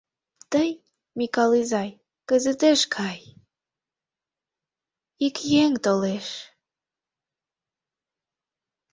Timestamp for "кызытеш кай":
2.29-3.19